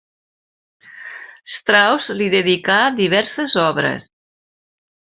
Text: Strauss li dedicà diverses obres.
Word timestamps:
Strauss 1.57 2.09
li 2.23 2.31
dedicà 2.39 2.81
diverses 3.03 3.63
obres. 3.71 4.13